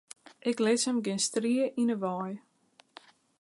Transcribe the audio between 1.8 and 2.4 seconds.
yn 'e wei.